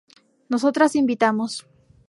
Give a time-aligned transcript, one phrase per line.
[0.49, 1.53] Nosotras invitamos